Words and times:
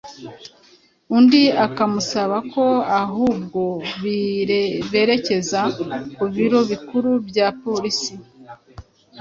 undi 1.17 1.43
akamusaba 1.65 2.37
ko 2.53 2.65
ahubwo 3.01 3.61
berekeza 4.91 5.61
ku 6.15 6.23
biro 6.33 6.59
bikuru 6.71 7.09
bya 7.27 7.47
polisi 7.63 8.13